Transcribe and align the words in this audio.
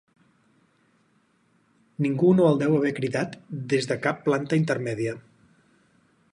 Ningú 2.07 2.33
no 2.39 2.49
el 2.53 2.57
deu 2.63 2.75
haver 2.79 2.95
cridat 3.01 3.37
des 3.75 3.91
de 3.93 4.01
cap 4.09 4.27
planta 4.31 4.61
intermèdia. 4.65 5.15